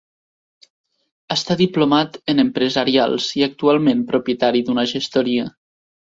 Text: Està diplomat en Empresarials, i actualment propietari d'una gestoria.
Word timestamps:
Està 1.35 1.57
diplomat 1.59 2.17
en 2.33 2.43
Empresarials, 2.45 3.29
i 3.41 3.45
actualment 3.49 4.03
propietari 4.09 4.65
d'una 4.71 4.89
gestoria. 4.95 5.47